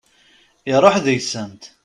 Iruḥ 0.71 0.95
deg-sent. 1.05 1.63